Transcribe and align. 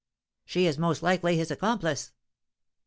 "She 0.45 0.65
is 0.65 0.79
most 0.79 1.03
likely 1.03 1.37
his 1.37 1.51
accomplice!" 1.51 2.11